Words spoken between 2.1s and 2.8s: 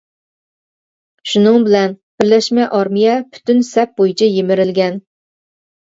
بىرلەشمە